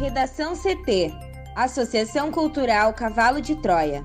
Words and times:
Redação 0.00 0.54
CT 0.56 1.12
Associação 1.54 2.32
Cultural 2.32 2.94
Cavalo 2.94 3.38
de 3.38 3.54
Troia. 3.54 4.02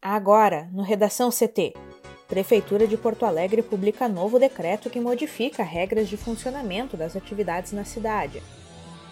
Agora, 0.00 0.68
no 0.72 0.84
Redação 0.84 1.30
CT. 1.30 1.74
Prefeitura 2.28 2.86
de 2.86 2.96
Porto 2.96 3.26
Alegre 3.26 3.60
publica 3.60 4.06
novo 4.06 4.38
decreto 4.38 4.88
que 4.88 5.00
modifica 5.00 5.64
regras 5.64 6.08
de 6.08 6.16
funcionamento 6.16 6.96
das 6.96 7.16
atividades 7.16 7.72
na 7.72 7.84
cidade. 7.84 8.40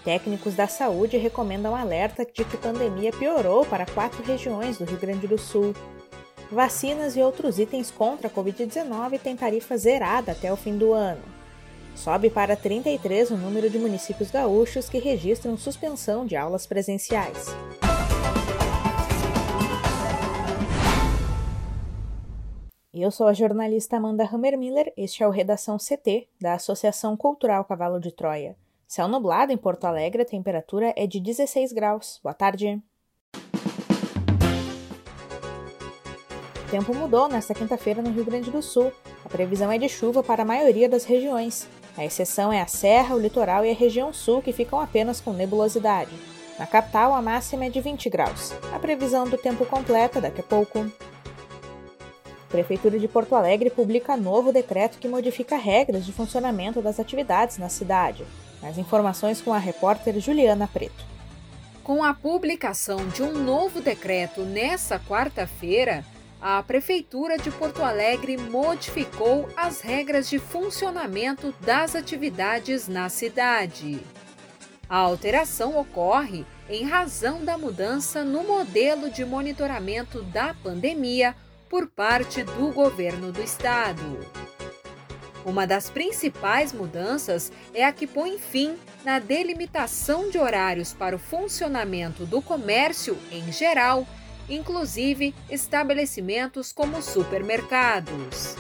Técnicos 0.04 0.54
da 0.54 0.68
saúde 0.68 1.16
recomendam 1.16 1.75
alerta 1.75 2.25
de 2.25 2.45
que 2.45 2.57
a 2.57 2.61
pandemia 2.61 3.11
piorou 3.11 3.66
para 3.66 3.84
quatro 3.84 4.23
regiões 4.23 4.79
do 4.79 4.84
Rio 4.84 5.00
Grande 5.00 5.26
do 5.26 5.36
Sul. 5.36 5.75
Vacinas 6.50 7.17
e 7.17 7.21
outros 7.21 7.59
itens 7.59 7.91
contra 7.91 8.29
a 8.29 8.31
Covid-19 8.31 9.18
têm 9.18 9.36
tarifa 9.36 9.77
zerada 9.77 10.31
até 10.31 10.53
o 10.53 10.57
fim 10.57 10.79
do 10.79 10.93
ano. 10.93 11.22
Sobe 11.96 12.31
para 12.31 12.55
33 12.55 13.32
o 13.32 13.36
número 13.36 13.69
de 13.69 13.79
municípios 13.79 14.31
gaúchos 14.31 14.89
que 14.89 14.99
registram 14.99 15.57
suspensão 15.57 16.25
de 16.25 16.36
aulas 16.36 16.64
presenciais. 16.64 17.49
Eu 22.94 23.11
sou 23.11 23.27
a 23.27 23.33
jornalista 23.33 23.97
Amanda 23.97 24.25
Hammermiller, 24.25 24.93
este 24.97 25.22
é 25.22 25.27
o 25.27 25.31
Redação 25.31 25.77
CT, 25.79 26.29
da 26.41 26.55
Associação 26.55 27.17
Cultural 27.17 27.64
Cavalo 27.64 28.00
de 28.00 28.13
Troia. 28.13 28.57
Céu 28.86 29.08
nublado 29.08 29.53
em 29.53 29.57
Porto 29.57 29.85
Alegre, 29.85 30.22
a 30.22 30.27
temperatura 30.27 30.94
é 30.97 31.07
de 31.07 31.19
16 31.19 31.72
graus. 31.72 32.20
Boa 32.22 32.33
tarde. 32.33 32.81
Tempo 36.77 36.94
mudou 36.94 37.27
nesta 37.27 37.55
quinta-feira 37.55 38.02
no 38.02 38.10
Rio 38.10 38.24
Grande 38.24 38.50
do 38.50 38.60
Sul. 38.60 38.92
A 39.24 39.30
previsão 39.30 39.72
é 39.72 39.78
de 39.78 39.88
chuva 39.88 40.22
para 40.22 40.42
a 40.42 40.44
maioria 40.44 40.86
das 40.86 41.06
regiões. 41.06 41.66
A 41.96 42.05
exceção 42.05 42.52
é 42.52 42.60
a 42.60 42.66
Serra, 42.66 43.14
o 43.14 43.19
Litoral 43.19 43.64
e 43.64 43.70
a 43.70 43.74
região 43.74 44.12
sul, 44.12 44.42
que 44.42 44.52
ficam 44.52 44.78
apenas 44.78 45.19
com 45.19 45.32
nebulosidade. 45.32 46.10
Na 46.58 46.66
capital, 46.66 47.14
a 47.14 47.22
máxima 47.22 47.64
é 47.64 47.70
de 47.70 47.80
20 47.80 48.10
graus. 48.10 48.52
A 48.74 48.78
previsão 48.78 49.27
do 49.27 49.38
tempo 49.38 49.64
completa 49.64 50.20
daqui 50.20 50.42
a 50.42 50.44
pouco. 50.44 50.80
A 50.80 52.50
Prefeitura 52.50 52.98
de 52.98 53.08
Porto 53.08 53.34
Alegre 53.34 53.70
publica 53.70 54.14
novo 54.14 54.52
decreto 54.52 54.98
que 54.98 55.08
modifica 55.08 55.56
regras 55.56 56.04
de 56.04 56.12
funcionamento 56.12 56.82
das 56.82 57.00
atividades 57.00 57.56
na 57.56 57.70
cidade. 57.70 58.22
As 58.62 58.77
informações 58.77 59.41
com 59.41 59.54
a 59.54 59.58
repórter 59.58 60.20
Juliana 60.20 60.69
Preto. 60.70 61.06
Com 61.82 62.04
a 62.04 62.12
publicação 62.12 63.08
de 63.08 63.22
um 63.22 63.32
novo 63.32 63.80
decreto 63.80 64.42
nesta 64.42 64.98
quarta-feira, 64.98 66.04
a 66.40 66.62
Prefeitura 66.62 67.38
de 67.38 67.50
Porto 67.50 67.82
Alegre 67.82 68.36
modificou 68.36 69.48
as 69.56 69.80
regras 69.80 70.28
de 70.28 70.38
funcionamento 70.38 71.54
das 71.60 71.94
atividades 71.94 72.88
na 72.88 73.08
cidade. 73.08 74.00
A 74.88 74.98
alteração 74.98 75.76
ocorre 75.78 76.44
em 76.68 76.84
razão 76.84 77.44
da 77.44 77.58
mudança 77.58 78.22
no 78.22 78.44
modelo 78.44 79.10
de 79.10 79.24
monitoramento 79.24 80.22
da 80.22 80.54
pandemia 80.54 81.34
por 81.68 81.88
parte 81.88 82.44
do 82.44 82.72
governo 82.72 83.32
do 83.32 83.42
estado. 83.42 84.46
Uma 85.44 85.66
das 85.66 85.88
principais 85.88 86.72
mudanças 86.72 87.52
é 87.72 87.84
a 87.84 87.92
que 87.92 88.06
põe 88.06 88.36
fim 88.38 88.76
na 89.04 89.20
delimitação 89.20 90.28
de 90.28 90.38
horários 90.38 90.92
para 90.92 91.14
o 91.14 91.20
funcionamento 91.20 92.26
do 92.26 92.42
comércio 92.42 93.16
em 93.30 93.52
geral, 93.52 94.06
inclusive 94.48 95.34
estabelecimentos 95.50 96.72
como 96.72 97.02
supermercados. 97.02 98.56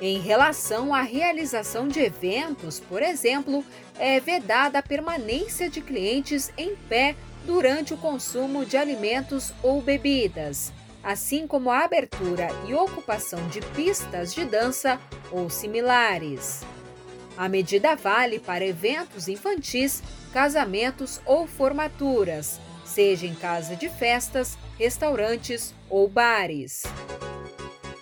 Em 0.00 0.18
relação 0.18 0.94
à 0.94 1.02
realização 1.02 1.88
de 1.88 2.00
eventos, 2.00 2.80
por 2.80 3.02
exemplo, 3.02 3.64
é 3.98 4.20
vedada 4.20 4.78
a 4.78 4.82
permanência 4.82 5.70
de 5.70 5.80
clientes 5.80 6.52
em 6.58 6.74
pé 6.74 7.16
durante 7.46 7.94
o 7.94 7.96
consumo 7.96 8.64
de 8.64 8.76
alimentos 8.76 9.52
ou 9.62 9.80
bebidas 9.80 10.72
assim 11.04 11.46
como 11.46 11.70
a 11.70 11.84
abertura 11.84 12.48
e 12.66 12.74
ocupação 12.74 13.46
de 13.48 13.60
pistas 13.60 14.34
de 14.34 14.44
dança 14.46 14.98
ou 15.30 15.50
similares. 15.50 16.62
A 17.36 17.48
medida 17.48 17.94
vale 17.94 18.38
para 18.38 18.64
eventos 18.64 19.28
infantis, 19.28 20.02
casamentos 20.32 21.20
ou 21.26 21.46
formaturas, 21.46 22.58
seja 22.84 23.26
em 23.26 23.34
casa 23.34 23.76
de 23.76 23.88
festas, 23.88 24.56
restaurantes 24.78 25.74
ou 25.88 26.08
bares. 26.08 26.84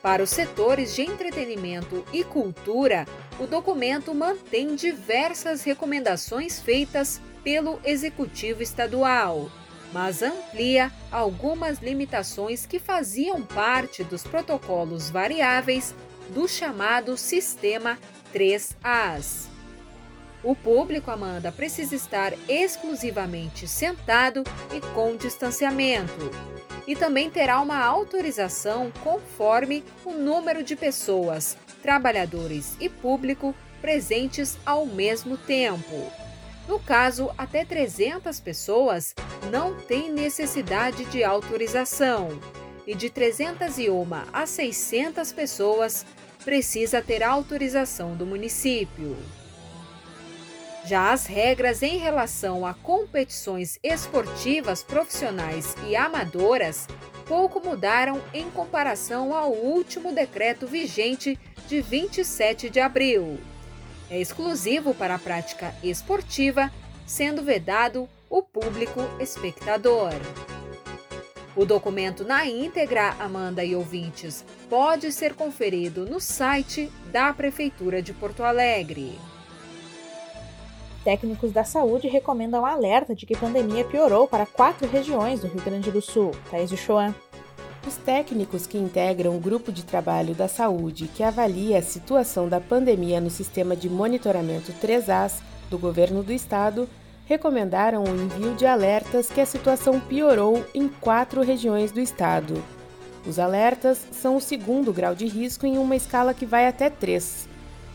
Para 0.03 0.23
os 0.23 0.31
setores 0.31 0.95
de 0.95 1.03
entretenimento 1.03 2.05
e 2.13 2.25
cultura, 2.25 3.07
o 3.39 3.47
documento 3.47 4.15
mantém 4.15 4.75
diversas 4.75 5.63
recomendações 5.63 6.61
feitas 6.61 7.21
pelo 7.45 7.81
Executivo 7.85 8.63
Estadual 8.63 9.51
mas 9.93 10.23
amplia 10.23 10.91
algumas 11.11 11.79
limitações 11.79 12.65
que 12.65 12.79
faziam 12.79 13.43
parte 13.43 14.03
dos 14.03 14.23
protocolos 14.23 15.11
variáveis 15.11 15.95
do 16.31 16.49
chamado 16.49 17.17
Sistema 17.17 17.99
3As. 18.35 19.49
O 20.43 20.57
público, 20.57 21.11
Amanda, 21.11 21.53
precisa 21.53 21.95
estar 21.95 22.33
exclusivamente 22.49 23.69
sentado 23.69 24.43
e 24.75 24.81
com 24.93 25.17
distanciamento. 25.17 26.52
E 26.93 26.95
também 26.95 27.31
terá 27.31 27.59
uma 27.59 27.83
autorização 27.83 28.93
conforme 29.03 29.83
o 30.05 30.13
número 30.13 30.63
de 30.63 30.77
pessoas, 30.77 31.57
trabalhadores 31.83 32.77
e 32.79 32.87
público 32.87 33.55
presentes 33.81 34.59
ao 34.67 34.85
mesmo 34.85 35.39
tempo. 35.39 36.13
No 36.69 36.79
caso, 36.79 37.31
até 37.39 37.65
300 37.65 38.39
pessoas 38.41 39.15
não 39.51 39.75
têm 39.75 40.13
necessidade 40.13 41.07
de 41.07 41.25
autorização 41.25 42.39
e 42.87 42.95
de 42.95 43.09
301 43.09 44.07
a 44.31 44.45
600 44.45 45.33
pessoas 45.33 46.05
precisa 46.45 47.01
ter 47.01 47.23
autorização 47.23 48.15
do 48.15 48.27
município. 48.27 49.17
Já 50.85 51.13
as 51.13 51.27
regras 51.27 51.83
em 51.83 51.99
relação 51.99 52.67
a 52.67 52.75
competições 52.75 53.79
esportivas 53.83 54.83
profissionais 54.83 55.75
e 55.87 55.95
amadoras 55.95 56.89
pouco 57.27 57.61
mudaram 57.61 58.21
em 58.35 58.51
comparação 58.51 59.35
ao 59.35 59.53
último 59.53 60.13
decreto 60.13 60.67
vigente 60.67 61.39
de 61.69 61.81
27 61.81 62.69
de 62.69 62.81
abril 62.81 63.39
é 64.13 64.21
exclusivo 64.21 64.95
para 64.95 65.15
a 65.15 65.19
prática 65.19 65.75
esportiva, 65.83 66.71
sendo 67.07 67.43
vedado 67.43 68.07
o 68.29 68.43
público 68.43 69.01
espectador. 69.19 70.13
O 71.57 71.65
documento 71.65 72.23
na 72.23 72.47
íntegra, 72.47 73.17
Amanda 73.19 73.65
e 73.65 73.75
ouvintes, 73.75 74.45
pode 74.69 75.11
ser 75.13 75.35
conferido 75.35 76.05
no 76.05 76.21
site 76.21 76.93
da 77.11 77.33
Prefeitura 77.33 78.03
de 78.03 78.13
Porto 78.13 78.43
Alegre. 78.43 79.19
Técnicos 81.05 81.51
da 81.51 81.65
saúde 81.65 82.07
recomendam 82.07 82.65
alerta 82.65 83.15
de 83.15 83.27
que 83.27 83.35
a 83.35 83.39
pandemia 83.39 83.85
piorou 83.85 84.29
para 84.29 84.47
quatro 84.47 84.89
regiões 84.89 85.41
do 85.41 85.49
Rio 85.49 85.63
Grande 85.63 85.91
do 85.91 86.01
Sul. 86.01 86.31
Thaís 86.49 86.71
de 86.71 86.77
Choan. 86.77 87.13
Os 87.87 87.97
técnicos 87.97 88.69
que 88.69 88.79
integram 88.79 89.37
o 89.37 89.41
grupo 89.41 89.73
de 89.73 89.85
trabalho 89.85 90.33
da 90.33 90.47
saúde 90.47 91.09
que 91.09 91.25
avalia 91.25 91.79
a 91.79 91.83
situação 91.83 92.49
da 92.49 92.61
pandemia 92.61 93.21
no 93.21 93.31
sistema 93.31 93.75
de 93.75 93.91
monitoramento 93.91 94.73
3As 94.81 95.41
do 95.69 95.77
governo 95.77 96.23
do 96.23 96.33
estado 96.33 96.89
recomendaram 97.27 98.05
o 98.05 98.09
envio 98.09 98.55
de 98.55 98.65
alertas 98.65 99.29
que 99.29 99.41
a 99.41 99.47
situação 99.47 99.99
piorou 99.99 100.65
em 100.73 100.87
quatro 100.87 101.43
regiões 101.43 101.91
do 101.91 101.99
estado. 101.99 102.63
Os 103.27 103.41
alertas 103.41 104.07
são 104.13 104.37
o 104.37 104.41
segundo 104.41 104.93
grau 104.93 105.15
de 105.15 105.27
risco 105.27 105.67
em 105.67 105.79
uma 105.79 105.97
escala 105.97 106.33
que 106.33 106.47
vai 106.47 106.69
até 106.69 106.89
3. 106.89 107.52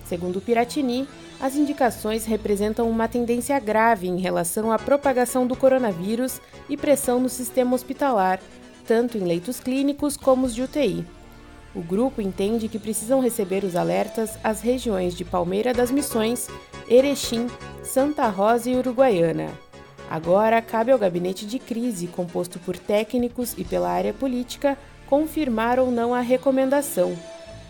Segundo 0.07 0.39
Piratini, 0.39 1.07
as 1.39 1.55
indicações 1.55 2.25
representam 2.25 2.89
uma 2.89 3.07
tendência 3.07 3.59
grave 3.59 4.07
em 4.07 4.19
relação 4.19 4.71
à 4.71 4.79
propagação 4.79 5.45
do 5.45 5.55
coronavírus 5.55 6.41
e 6.69 6.77
pressão 6.77 7.19
no 7.19 7.29
sistema 7.29 7.75
hospitalar 7.75 8.39
tanto 8.87 9.17
em 9.17 9.21
leitos 9.21 9.59
clínicos 9.59 10.15
como 10.15 10.45
os 10.45 10.55
de 10.55 10.63
UTI. 10.63 11.05
O 11.75 11.81
grupo 11.81 12.21
entende 12.21 12.69
que 12.69 12.79
precisam 12.79 13.19
receber 13.19 13.63
os 13.63 13.75
alertas 13.75 14.39
as 14.43 14.61
regiões 14.61 15.13
de 15.13 15.25
Palmeira 15.25 15.73
das 15.73 15.91
Missões, 15.91 16.47
Erechim, 16.87 17.47
Santa 17.83 18.27
Rosa 18.29 18.69
e 18.69 18.75
Uruguaiana. 18.75 19.51
Agora 20.09 20.61
cabe 20.61 20.91
ao 20.91 20.97
gabinete 20.97 21.45
de 21.45 21.59
crise, 21.59 22.07
composto 22.07 22.57
por 22.59 22.77
técnicos 22.77 23.53
e 23.57 23.65
pela 23.65 23.91
área 23.91 24.13
política, 24.13 24.77
confirmar 25.05 25.77
ou 25.77 25.91
não 25.91 26.15
a 26.15 26.21
recomendação. 26.21 27.15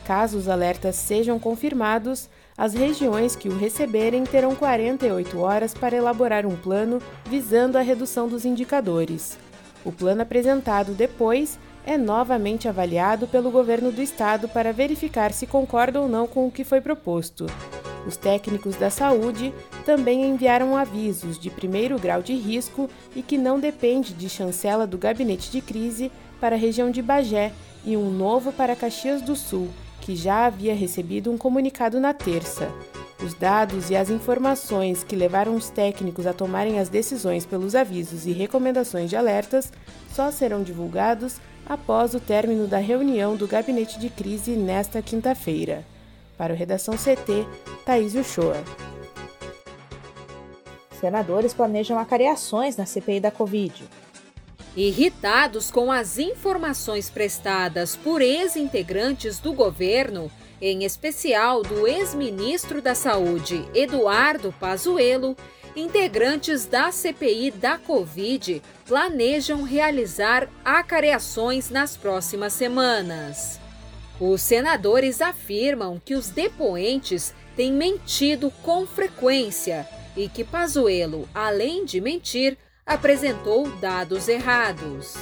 Caso 0.07 0.37
os 0.37 0.47
alertas 0.47 0.95
sejam 0.95 1.37
confirmados, 1.37 2.29
as 2.57 2.73
regiões 2.73 3.35
que 3.35 3.49
o 3.49 3.57
receberem 3.57 4.23
terão 4.23 4.55
48 4.55 5.37
horas 5.37 5.73
para 5.73 5.97
elaborar 5.97 6.45
um 6.45 6.55
plano 6.55 7.01
visando 7.25 7.77
a 7.77 7.81
redução 7.81 8.25
dos 8.25 8.45
indicadores. 8.45 9.37
O 9.83 9.91
plano 9.91 10.21
apresentado 10.21 10.93
depois 10.93 11.59
é 11.85 11.97
novamente 11.97 12.69
avaliado 12.69 13.27
pelo 13.27 13.51
governo 13.51 13.91
do 13.91 14.01
estado 14.01 14.47
para 14.47 14.71
verificar 14.71 15.33
se 15.33 15.45
concorda 15.45 15.99
ou 15.99 16.07
não 16.07 16.25
com 16.25 16.47
o 16.47 16.51
que 16.51 16.63
foi 16.63 16.79
proposto. 16.79 17.45
Os 18.07 18.15
técnicos 18.15 18.77
da 18.77 18.89
saúde 18.89 19.53
também 19.85 20.23
enviaram 20.23 20.77
avisos 20.77 21.37
de 21.37 21.49
primeiro 21.49 21.99
grau 21.99 22.21
de 22.21 22.33
risco 22.33 22.89
e 23.13 23.21
que 23.21 23.37
não 23.37 23.59
depende 23.59 24.13
de 24.13 24.29
chancela 24.29 24.87
do 24.87 24.97
gabinete 24.97 25.51
de 25.51 25.59
crise 25.59 26.09
para 26.39 26.55
a 26.55 26.59
região 26.59 26.89
de 26.89 27.01
Bagé 27.01 27.51
e 27.83 27.97
um 27.97 28.09
novo 28.09 28.53
para 28.53 28.73
Caxias 28.73 29.21
do 29.21 29.35
Sul, 29.35 29.69
que 30.07 30.15
já 30.15 30.45
havia 30.45 30.73
recebido 30.73 31.29
um 31.29 31.37
comunicado 31.37 31.99
na 31.99 32.13
terça. 32.13 32.71
Os 33.21 33.33
dados 33.33 33.89
e 33.89 33.95
as 33.97 34.09
informações 34.09 35.03
que 35.03 35.17
levaram 35.17 35.53
os 35.53 35.69
técnicos 35.69 36.25
a 36.25 36.31
tomarem 36.31 36.79
as 36.79 36.87
decisões 36.87 37.45
pelos 37.45 37.75
avisos 37.75 38.25
e 38.25 38.31
recomendações 38.31 39.09
de 39.09 39.17
alertas 39.17 39.69
só 40.13 40.31
serão 40.31 40.63
divulgados 40.63 41.41
após 41.65 42.13
o 42.13 42.21
término 42.21 42.67
da 42.67 42.77
reunião 42.77 43.35
do 43.35 43.49
gabinete 43.49 43.99
de 43.99 44.09
crise 44.09 44.51
nesta 44.51 45.01
quinta-feira. 45.01 45.83
Para 46.37 46.53
o 46.53 46.55
Redação 46.55 46.95
CT, 46.95 47.45
Thaís 47.85 48.15
Uchoa. 48.15 48.63
Senadores 51.01 51.53
planejam 51.53 51.99
acareações 51.99 52.77
na 52.77 52.85
CPI 52.85 53.19
da 53.19 53.29
Covid. 53.29 53.83
Irritados 54.77 55.71
com 55.71 55.91
as 55.91 56.19
informações 56.19 57.09
prestadas 57.09 57.95
por 57.95 58.21
ex-integrantes 58.21 59.39
do 59.39 59.51
governo, 59.51 60.31
em 60.61 60.83
especial 60.83 61.63
do 61.63 61.87
ex-ministro 61.87 62.79
da 62.79 62.93
Saúde, 62.93 63.67
Eduardo 63.73 64.53
Pazuello, 64.59 65.35
integrantes 65.75 66.67
da 66.67 66.91
CPI 66.91 67.49
da 67.49 67.79
Covid 67.79 68.61
planejam 68.85 69.63
realizar 69.63 70.47
acareações 70.63 71.71
nas 71.71 71.97
próximas 71.97 72.53
semanas. 72.53 73.59
Os 74.19 74.43
senadores 74.43 75.21
afirmam 75.21 75.99
que 76.05 76.13
os 76.13 76.29
depoentes 76.29 77.33
têm 77.55 77.73
mentido 77.73 78.53
com 78.61 78.85
frequência 78.85 79.87
e 80.15 80.29
que 80.29 80.43
Pazuello, 80.43 81.27
além 81.33 81.83
de 81.83 81.99
mentir, 81.99 82.55
apresentou 82.87 83.69
dados 83.71 84.29
errados. 84.29 85.15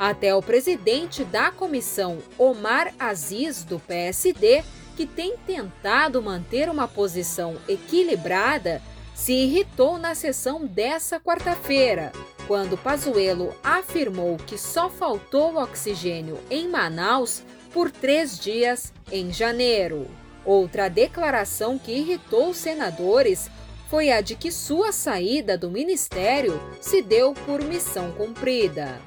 Até 0.00 0.34
o 0.34 0.42
presidente 0.42 1.22
da 1.24 1.52
comissão, 1.52 2.18
Omar 2.36 2.92
Aziz, 2.98 3.62
do 3.62 3.78
PSD, 3.78 4.64
que 4.96 5.06
tem 5.06 5.36
tentado 5.36 6.22
manter 6.22 6.68
uma 6.68 6.88
posição 6.88 7.56
equilibrada, 7.68 8.80
se 9.14 9.32
irritou 9.32 9.98
na 9.98 10.14
sessão 10.14 10.66
dessa 10.66 11.20
quarta-feira, 11.20 12.10
quando 12.48 12.76
Pazuello 12.76 13.54
afirmou 13.62 14.36
que 14.36 14.58
só 14.58 14.90
faltou 14.90 15.56
oxigênio 15.56 16.38
em 16.50 16.68
Manaus 16.68 17.42
por 17.72 17.90
três 17.90 18.38
dias 18.38 18.92
em 19.12 19.32
janeiro. 19.32 20.08
Outra 20.44 20.88
declaração 20.88 21.78
que 21.78 21.92
irritou 21.92 22.50
os 22.50 22.56
senadores 22.56 23.48
foi 23.94 24.10
a 24.10 24.20
de 24.20 24.34
que 24.34 24.50
sua 24.50 24.90
saída 24.90 25.56
do 25.56 25.70
ministério 25.70 26.60
se 26.80 27.00
deu 27.00 27.32
por 27.32 27.62
missão 27.62 28.10
cumprida. 28.10 29.00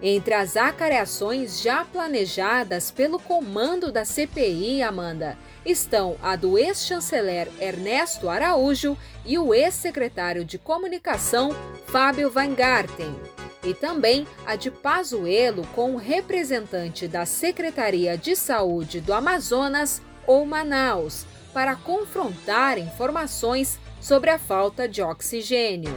Entre 0.00 0.32
as 0.32 0.56
acareações 0.56 1.60
já 1.60 1.84
planejadas 1.84 2.90
pelo 2.90 3.18
comando 3.18 3.92
da 3.92 4.02
CPI, 4.02 4.82
Amanda, 4.82 5.36
estão 5.62 6.16
a 6.22 6.36
do 6.36 6.56
ex-chanceler 6.56 7.50
Ernesto 7.60 8.30
Araújo 8.30 8.96
e 9.26 9.36
o 9.36 9.52
ex-secretário 9.52 10.42
de 10.42 10.56
Comunicação 10.56 11.54
Fábio 11.88 12.32
Weingarten. 12.34 13.14
E 13.62 13.74
também 13.74 14.26
a 14.46 14.56
de 14.56 14.70
Pazuello 14.70 15.66
com 15.74 15.92
o 15.92 15.98
representante 15.98 17.06
da 17.06 17.26
Secretaria 17.26 18.16
de 18.16 18.34
Saúde 18.34 19.02
do 19.02 19.12
Amazonas 19.12 20.00
ou 20.26 20.46
Manaus, 20.46 21.26
para 21.52 21.76
confrontar 21.76 22.78
informações 22.78 23.78
sobre 24.04 24.28
a 24.28 24.38
falta 24.38 24.86
de 24.86 25.00
oxigênio. 25.00 25.94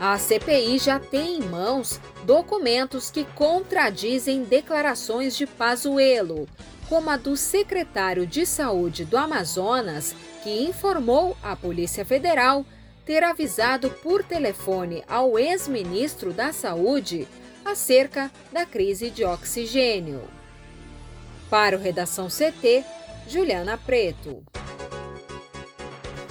A 0.00 0.16
CPI 0.16 0.78
já 0.78 1.00
tem 1.00 1.38
em 1.38 1.42
mãos 1.42 2.00
documentos 2.24 3.10
que 3.10 3.24
contradizem 3.24 4.44
declarações 4.44 5.36
de 5.36 5.44
Pazuello, 5.44 6.48
como 6.88 7.10
a 7.10 7.16
do 7.16 7.36
secretário 7.36 8.24
de 8.24 8.46
Saúde 8.46 9.04
do 9.04 9.16
Amazonas, 9.16 10.14
que 10.44 10.62
informou 10.62 11.36
à 11.42 11.56
Polícia 11.56 12.04
Federal 12.04 12.64
ter 13.04 13.24
avisado 13.24 13.90
por 13.90 14.22
telefone 14.22 15.02
ao 15.08 15.36
ex-ministro 15.36 16.32
da 16.32 16.52
Saúde 16.52 17.26
acerca 17.64 18.30
da 18.52 18.64
crise 18.64 19.10
de 19.10 19.24
oxigênio. 19.24 20.22
Para 21.50 21.76
o 21.76 21.80
Redação 21.80 22.28
CT, 22.28 22.84
Juliana 23.26 23.76
Preto 23.76 24.44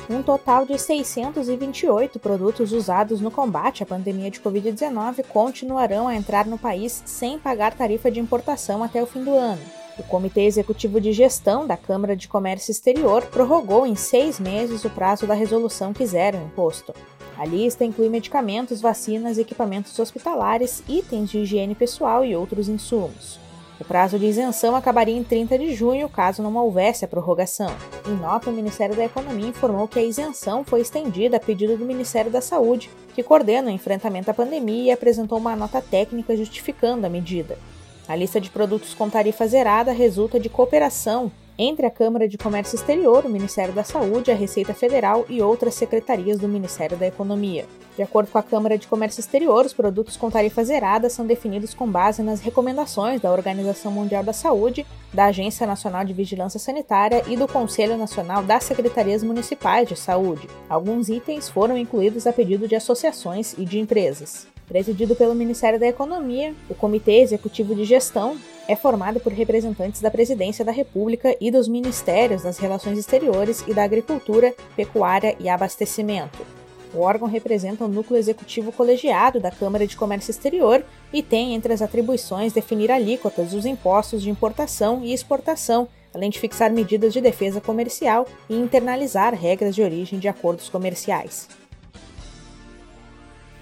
um 0.09 0.23
total 0.23 0.65
de 0.65 0.77
628 0.77 2.17
produtos 2.19 2.73
usados 2.73 3.21
no 3.21 3.29
combate 3.29 3.83
à 3.83 3.85
pandemia 3.85 4.31
de 4.31 4.39
Covid-19 4.39 5.23
continuarão 5.27 6.07
a 6.07 6.15
entrar 6.15 6.47
no 6.47 6.57
país 6.57 7.03
sem 7.05 7.37
pagar 7.37 7.75
tarifa 7.75 8.09
de 8.09 8.19
importação 8.19 8.83
até 8.83 9.01
o 9.03 9.05
fim 9.05 9.23
do 9.23 9.35
ano. 9.35 9.61
O 9.99 10.03
Comitê 10.03 10.45
Executivo 10.45 10.99
de 10.99 11.11
Gestão 11.11 11.67
da 11.67 11.77
Câmara 11.77 12.15
de 12.15 12.27
Comércio 12.27 12.71
Exterior 12.71 13.23
prorrogou 13.25 13.85
em 13.85 13.95
seis 13.95 14.39
meses 14.39 14.83
o 14.83 14.89
prazo 14.89 15.27
da 15.27 15.33
resolução 15.33 15.93
que 15.93 16.05
zera 16.05 16.37
o 16.37 16.43
imposto. 16.43 16.93
A 17.37 17.45
lista 17.45 17.85
inclui 17.85 18.09
medicamentos, 18.09 18.81
vacinas, 18.81 19.37
equipamentos 19.37 19.97
hospitalares, 19.99 20.81
itens 20.87 21.29
de 21.29 21.39
higiene 21.39 21.75
pessoal 21.75 22.25
e 22.25 22.35
outros 22.35 22.67
insumos. 22.67 23.39
O 23.79 23.85
prazo 23.85 24.19
de 24.19 24.25
isenção 24.25 24.75
acabaria 24.75 25.15
em 25.15 25.23
30 25.23 25.57
de 25.57 25.73
junho 25.73 26.09
caso 26.09 26.43
não 26.43 26.53
houvesse 26.57 27.05
a 27.05 27.07
prorrogação. 27.07 27.71
Em 28.05 28.13
nota, 28.13 28.49
o 28.49 28.53
Ministério 28.53 28.93
da 28.93 29.05
Economia 29.05 29.47
informou 29.47 29.87
que 29.87 29.97
a 29.97 30.03
isenção 30.03 30.65
foi 30.65 30.81
estendida 30.81 31.37
a 31.37 31.39
pedido 31.39 31.77
do 31.77 31.85
Ministério 31.85 32.29
da 32.29 32.41
Saúde, 32.41 32.89
que 33.15 33.23
coordena 33.23 33.69
o 33.69 33.73
enfrentamento 33.73 34.29
à 34.29 34.33
pandemia 34.33 34.83
e 34.83 34.91
apresentou 34.91 35.37
uma 35.37 35.55
nota 35.55 35.81
técnica 35.81 36.35
justificando 36.35 37.07
a 37.07 37.09
medida. 37.09 37.57
A 38.05 38.15
lista 38.15 38.41
de 38.41 38.49
produtos 38.49 38.93
com 38.93 39.09
tarifa 39.09 39.47
zerada 39.47 39.93
resulta 39.93 40.37
de 40.39 40.49
cooperação 40.49 41.31
entre 41.57 41.85
a 41.85 41.91
Câmara 41.91 42.27
de 42.27 42.37
Comércio 42.37 42.75
Exterior, 42.75 43.25
o 43.25 43.29
Ministério 43.29 43.73
da 43.73 43.83
Saúde, 43.83 44.31
a 44.31 44.35
Receita 44.35 44.73
Federal 44.73 45.25
e 45.29 45.41
outras 45.41 45.75
secretarias 45.75 46.39
do 46.39 46.47
Ministério 46.47 46.97
da 46.97 47.07
Economia. 47.07 47.65
De 47.99 48.03
acordo 48.03 48.31
com 48.31 48.37
a 48.37 48.43
Câmara 48.43 48.77
de 48.77 48.87
Comércio 48.87 49.19
Exterior, 49.19 49.65
os 49.65 49.73
produtos 49.73 50.15
com 50.15 50.31
tarifa 50.31 50.63
zerada 50.63 51.09
são 51.09 51.27
definidos 51.27 51.73
com 51.73 51.85
base 51.85 52.23
nas 52.23 52.39
recomendações 52.39 53.19
da 53.19 53.29
Organização 53.29 53.91
Mundial 53.91 54.23
da 54.23 54.31
Saúde, 54.31 54.85
da 55.13 55.25
Agência 55.25 55.67
Nacional 55.67 56.05
de 56.05 56.13
Vigilância 56.13 56.61
Sanitária 56.61 57.21
e 57.27 57.35
do 57.35 57.45
Conselho 57.45 57.97
Nacional 57.97 58.41
das 58.41 58.63
Secretarias 58.63 59.21
Municipais 59.21 59.85
de 59.85 59.97
Saúde. 59.97 60.47
Alguns 60.69 61.09
itens 61.09 61.49
foram 61.49 61.77
incluídos 61.77 62.25
a 62.25 62.31
pedido 62.31 62.69
de 62.69 62.75
associações 62.75 63.53
e 63.57 63.65
de 63.65 63.79
empresas. 63.79 64.47
Presidido 64.65 65.13
pelo 65.13 65.35
Ministério 65.35 65.77
da 65.77 65.87
Economia, 65.87 66.55
o 66.69 66.75
Comitê 66.75 67.19
Executivo 67.19 67.75
de 67.75 67.83
Gestão 67.83 68.37
é 68.65 68.77
formado 68.77 69.19
por 69.19 69.33
representantes 69.33 69.99
da 69.99 70.09
Presidência 70.09 70.63
da 70.63 70.71
República 70.71 71.35
e 71.41 71.51
dos 71.51 71.67
Ministérios 71.67 72.43
das 72.43 72.59
Relações 72.59 72.97
Exteriores 72.97 73.61
e 73.67 73.73
da 73.73 73.83
Agricultura, 73.83 74.55
Pecuária 74.77 75.35
e 75.37 75.49
Abastecimento. 75.49 76.58
O 76.93 77.01
órgão 77.01 77.27
representa 77.27 77.85
o 77.85 77.87
núcleo 77.87 78.17
executivo 78.17 78.71
colegiado 78.71 79.39
da 79.39 79.51
Câmara 79.51 79.85
de 79.85 79.95
Comércio 79.95 80.31
Exterior 80.31 80.83
e 81.13 81.21
tem 81.21 81.53
entre 81.53 81.71
as 81.71 81.81
atribuições 81.81 82.51
definir 82.51 82.91
alíquotas 82.91 83.51
dos 83.51 83.65
impostos 83.65 84.23
de 84.23 84.29
importação 84.29 85.03
e 85.03 85.13
exportação, 85.13 85.87
além 86.13 86.31
de 86.31 86.39
fixar 86.39 86.71
medidas 86.71 87.13
de 87.13 87.21
defesa 87.21 87.61
comercial 87.61 88.27
e 88.49 88.55
internalizar 88.55 89.35
regras 89.35 89.75
de 89.75 89.83
origem 89.83 90.17
de 90.17 90.27
acordos 90.27 90.67
comerciais. 90.67 91.47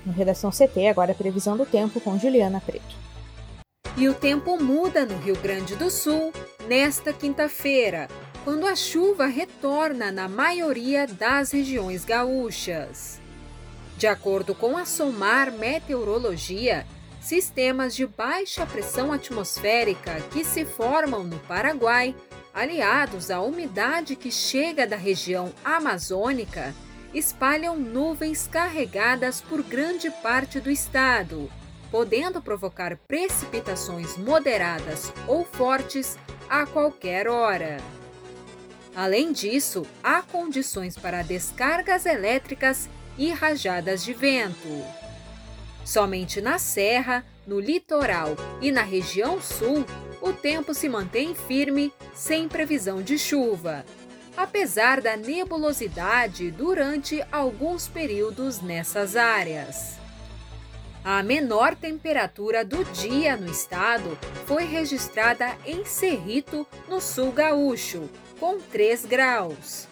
No 0.06 0.14
Redação 0.14 0.50
CT, 0.50 0.88
agora 0.88 1.12
a 1.12 1.16
previsão 1.16 1.58
do 1.58 1.66
tempo 1.66 2.00
com 2.00 2.18
Juliana 2.18 2.62
Preto. 2.66 2.96
E 3.98 4.08
o 4.08 4.14
tempo 4.14 4.58
muda 4.62 5.06
no 5.06 5.18
Rio 5.18 5.36
Grande 5.36 5.76
do 5.76 5.90
Sul 5.90 6.32
nesta 6.66 7.12
quinta-feira, 7.12 8.08
quando 8.44 8.66
a 8.66 8.76
chuva 8.76 9.26
retorna 9.26 10.12
na 10.12 10.28
maioria 10.28 11.08
das 11.08 11.52
regiões 11.52 12.06
gaúchas. 12.06 13.20
De 13.98 14.08
acordo 14.08 14.54
com 14.54 14.78
a 14.78 14.86
SOMAR 14.86 15.52
Meteorologia, 15.52 16.86
sistemas 17.20 17.96
de 17.96 18.06
baixa 18.06 18.66
pressão 18.66 19.12
atmosférica 19.12 20.22
que 20.32 20.44
se 20.44 20.64
formam 20.66 21.24
no 21.24 21.40
Paraguai, 21.40 22.16
aliados 22.54 23.30
à 23.30 23.42
umidade 23.42 24.16
que 24.16 24.32
chega 24.32 24.88
da 24.88 24.96
região 24.96 25.52
amazônica, 25.64 26.74
espalham 27.14 27.76
nuvens 27.78 28.48
carregadas 28.48 29.42
por 29.42 29.64
grande 29.64 30.10
parte 30.10 30.60
do 30.60 30.70
estado, 30.70 31.50
podendo 31.90 32.42
provocar 32.42 32.98
precipitações 33.08 34.18
moderadas 34.18 35.12
ou 35.28 35.44
fortes 35.44 36.18
a 36.50 36.66
qualquer 36.66 37.28
hora. 37.28 37.78
Além 38.98 39.32
disso, 39.32 39.86
há 40.04 40.24
condições 40.24 40.98
para 40.98 41.22
descargas 41.22 42.08
elétricas 42.08 42.90
e 43.16 43.30
rajadas 43.30 44.04
de 44.04 44.12
vento. 44.12 44.84
Somente 45.86 46.42
na 46.42 46.58
Serra, 46.58 47.24
no 47.46 47.60
litoral 47.60 48.36
e 48.60 48.72
na 48.72 48.82
região 48.82 49.40
sul, 49.40 49.86
o 50.20 50.34
tempo 50.34 50.74
se 50.74 50.90
mantém 50.90 51.36
firme, 51.36 51.94
sem 52.16 52.50
previsão 52.50 53.04
de 53.04 53.20
chuva, 53.20 53.86
apesar 54.36 55.00
da 55.00 55.16
nebulosidade 55.16 56.50
durante 56.50 57.24
alguns 57.32 57.88
períodos 57.88 58.62
nessas 58.64 59.16
áreas. 59.16 59.96
A 61.04 61.22
menor 61.22 61.76
temperatura 61.76 62.66
do 62.66 62.84
dia 62.84 63.38
no 63.38 63.50
estado 63.50 64.18
foi 64.48 64.66
registrada 64.66 65.56
em 65.68 65.86
Cerrito, 65.86 66.66
no 66.90 67.00
sul 67.00 67.32
gaúcho, 67.32 68.10
com 68.40 68.60
3 68.60 69.06
graus. 69.06 69.88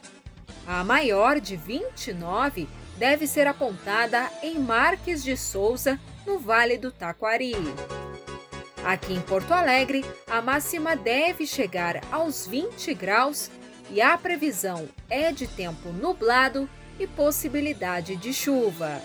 A 0.67 0.83
maior, 0.83 1.39
de 1.39 1.55
29, 1.55 2.67
deve 2.97 3.27
ser 3.27 3.47
apontada 3.47 4.29
em 4.41 4.57
Marques 4.57 5.23
de 5.23 5.37
Souza, 5.37 5.99
no 6.25 6.39
Vale 6.39 6.77
do 6.77 6.91
Taquari. 6.91 7.55
Aqui 8.83 9.13
em 9.13 9.21
Porto 9.21 9.51
Alegre, 9.51 10.03
a 10.27 10.41
máxima 10.41 10.95
deve 10.95 11.45
chegar 11.45 12.01
aos 12.11 12.47
20 12.47 12.93
graus 12.93 13.49
e 13.89 14.01
a 14.01 14.17
previsão 14.17 14.87
é 15.09 15.31
de 15.31 15.47
tempo 15.47 15.89
nublado 15.89 16.69
e 16.99 17.05
possibilidade 17.05 18.15
de 18.15 18.33
chuva. 18.33 19.01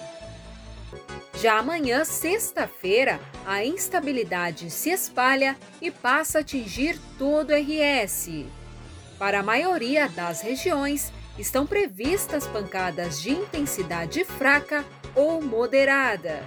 Já 1.40 1.59
amanhã, 1.59 2.04
sexta-feira, 2.04 3.18
a 3.47 3.64
instabilidade 3.64 4.70
se 4.70 4.90
espalha 4.90 5.56
e 5.80 5.90
passa 5.90 6.38
a 6.38 6.40
atingir 6.42 7.00
todo 7.18 7.50
o 7.50 7.54
RS. 7.54 8.44
Para 9.20 9.40
a 9.40 9.42
maioria 9.42 10.08
das 10.08 10.40
regiões, 10.40 11.12
estão 11.38 11.66
previstas 11.66 12.46
pancadas 12.46 13.20
de 13.20 13.32
intensidade 13.32 14.24
fraca 14.24 14.82
ou 15.14 15.42
moderada. 15.42 16.42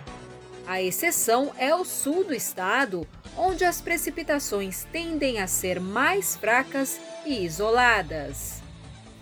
A 0.65 0.81
exceção 0.81 1.51
é 1.59 1.75
o 1.75 1.85
sul 1.85 2.23
do 2.23 2.33
estado, 2.33 3.07
onde 3.37 3.63
as 3.63 3.79
precipitações 3.79 4.87
tendem 4.91 5.39
a 5.39 5.45
ser 5.45 5.79
mais 5.79 6.35
fracas 6.35 6.99
e 7.23 7.45
isoladas. 7.45 8.63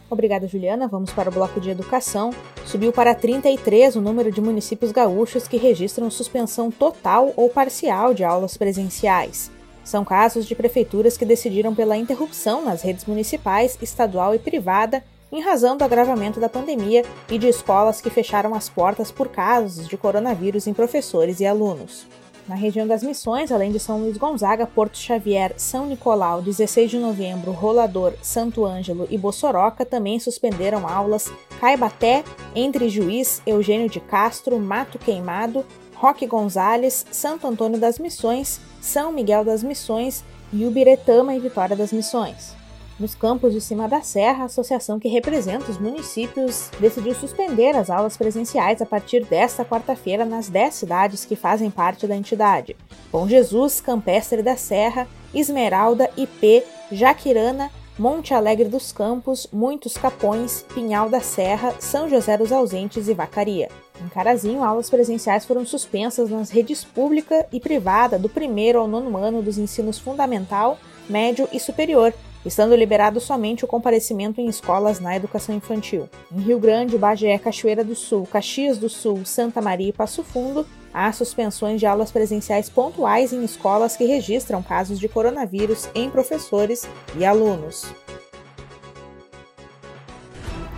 Obrigada, 0.10 0.48
Juliana. 0.48 0.88
Vamos 0.88 1.12
para 1.12 1.29
o 1.29 1.34
bloco 1.34 1.60
de 1.60 1.72
educação. 1.72 2.34
Subiu 2.65 2.93
para 2.93 3.13
33 3.13 3.98
o 3.98 4.01
número 4.01 4.31
de 4.31 4.39
municípios 4.39 4.93
gaúchos 4.93 5.46
que 5.46 5.58
registram 5.58 6.10
suspensão 6.10 6.72
total 6.72 7.34
ou 7.36 7.50
parcial 7.50 8.13
de 8.13 8.24
aulas 8.24 8.55
presenciais. 8.55 9.51
São 9.84 10.06
casos 10.06 10.46
de 10.46 10.56
prefeituras 10.56 11.18
que 11.18 11.26
decidiram 11.26 11.74
pela 11.74 11.98
interrupção 11.98 12.64
nas 12.64 12.82
redes 12.82 13.06
municipais, 13.06 13.78
estadual 13.82 14.36
e 14.36 14.40
privada 14.40 15.04
em 15.32 15.42
razão 15.42 15.78
do 15.78 15.84
agravamento 15.84 16.40
da 16.40 16.50
pandemia 16.50 17.04
e 17.30 17.38
de 17.38 17.48
escolas 17.48 18.02
que 18.02 18.10
fecharam 18.10 18.54
as 18.54 18.68
portas 18.68 19.12
por 19.12 19.30
casos 19.30 19.88
de 19.88 19.98
coronavírus 19.98 20.68
em 20.68 20.74
professores 20.74 21.40
e 21.40 21.46
alunos. 21.46 22.06
Na 22.48 22.56
região 22.56 22.88
das 22.88 23.04
Missões, 23.04 23.52
além 23.52 23.72
de 23.72 23.80
São 23.80 24.00
Luís 24.00 24.18
Gonzaga, 24.18 24.66
Porto 24.66 24.98
Xavier, 24.98 25.54
São 25.58 25.86
Nicolau, 25.86 26.42
16 26.42 26.92
de 26.92 26.98
novembro, 26.98 27.52
Rolador, 27.52 28.14
Santo 28.22 28.66
Ângelo 28.66 29.08
e 29.10 29.18
Bossoroca 29.18 29.86
também 29.86 30.20
suspenderam 30.20 30.88
aulas 30.88 31.32
Caibaté, 31.60 32.24
Entre 32.56 32.90
Juiz, 32.90 33.42
Eugênio 33.46 33.88
de 33.88 34.00
Castro, 34.00 34.60
Mato 34.60 34.98
Queimado, 34.98 35.64
Roque 36.01 36.25
Gonzales, 36.25 37.05
Santo 37.12 37.46
Antônio 37.46 37.79
das 37.79 38.00
Missões, 38.00 38.60
São 38.81 39.12
Miguel 39.12 39.46
das 39.46 39.62
Missões 39.62 40.24
e 40.51 40.65
Ubiretama 40.65 41.36
e 41.36 41.39
Vitória 41.39 41.75
das 41.75 41.93
Missões. 41.93 42.55
Nos 43.00 43.13
campos 43.13 43.53
de 43.53 43.62
cima 43.62 43.88
da 43.88 44.01
serra, 44.01 44.41
a 44.41 44.46
associação 44.46 45.00
que 45.00 45.08
representa 45.08 45.70
os 45.70 45.77
municípios 45.77 46.72
decidiu 46.79 47.13
suspender 47.13 47.75
as 47.75 47.91
aulas 47.91 48.17
presenciais 48.17 48.81
a 48.81 48.86
partir 48.86 49.24
desta 49.25 49.63
quarta-feira 49.63 50.25
nas 50.25 50.50
10 50.50 50.74
cidades 50.74 51.24
que 51.24 51.36
fazem 51.36 51.70
parte 51.70 52.08
da 52.08 52.15
entidade: 52.15 52.75
Bom 53.12 53.27
Jesus, 53.27 53.79
Campestre 53.79 54.41
da 54.41 54.58
Serra, 54.58 55.08
Esmeralda, 55.36 56.10
IP, 56.17 56.63
Jaquirana, 56.91 57.70
Monte 58.00 58.34
Alegre 58.34 58.70
dos 58.70 58.92
Campos, 58.92 59.48
Muitos 59.52 59.98
Capões, 59.98 60.66
Pinhal 60.74 61.10
da 61.10 61.20
Serra, 61.20 61.76
São 61.80 62.10
José 62.10 62.38
dos 62.38 62.52
Ausentes 62.52 63.08
e 63.10 63.14
Vacaria. 63.14 63.70
Em 64.04 64.08
Carazinho, 64.08 64.64
aulas 64.64 64.90
presenciais 64.90 65.46
foram 65.46 65.66
suspensas 65.66 66.30
nas 66.30 66.50
redes 66.50 66.84
pública 66.84 67.46
e 67.52 67.60
privada 67.60 68.18
do 68.18 68.30
primeiro 68.30 68.80
ao 68.80 68.88
nono 68.88 69.18
ano 69.18 69.42
dos 69.44 69.58
ensinos 69.58 70.00
fundamental, 70.00 70.80
médio 71.10 71.48
e 71.52 71.60
superior, 71.60 72.14
estando 72.46 72.76
liberado 72.76 73.20
somente 73.20 73.66
o 73.66 73.68
comparecimento 73.68 74.40
em 74.40 74.48
escolas 74.48 75.00
na 75.00 75.16
educação 75.16 75.54
infantil. 75.54 76.10
Em 76.32 76.40
Rio 76.40 76.60
Grande, 76.60 76.98
Bagé, 76.98 77.38
Cachoeira 77.38 77.84
do 77.84 77.94
Sul, 77.94 78.26
Caxias 78.26 78.78
do 78.78 78.90
Sul, 78.90 79.26
Santa 79.26 79.62
Maria 79.62 79.90
e 79.90 79.94
Passo 79.94 80.24
Fundo, 80.24 80.66
há 80.94 81.12
suspensões 81.12 81.80
de 81.80 81.86
aulas 81.86 82.12
presenciais 82.12 82.70
pontuais 82.70 83.34
em 83.34 83.44
escolas 83.44 83.96
que 83.96 84.06
registram 84.06 84.62
casos 84.62 85.00
de 85.00 85.08
coronavírus 85.08 85.90
em 85.94 86.10
professores 86.10 86.88
e 87.16 87.26
alunos. 87.26 87.86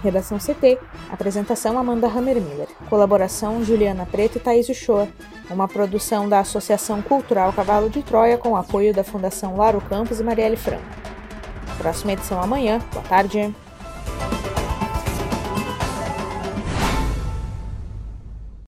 Redação 0.04 0.38
CT. 0.38 0.78
Apresentação 1.10 1.80
Amanda 1.80 2.08
Hammermiller. 2.08 2.68
Colaboração 2.90 3.64
Juliana 3.64 4.06
Preto 4.06 4.38
e 4.38 4.42
Thaís 4.42 4.68
Uchoa. 4.68 5.08
Uma 5.50 5.68
produção 5.68 6.28
da 6.28 6.40
Associação 6.40 7.02
Cultural 7.02 7.54
Cavalo 7.54 7.90
de 7.90 8.04
Troia 8.04 8.38
com 8.38 8.56
apoio 8.56 8.94
da 8.94 9.04
Fundação 9.04 9.56
Laro 9.56 9.80
Campos 9.80 10.20
e 10.20 10.24
Marielle 10.24 10.58
Franco. 10.58 10.84
Próxima 11.78 12.14
edição 12.14 12.42
amanhã. 12.42 12.80
Boa 12.92 13.06
tarde. 13.06 13.56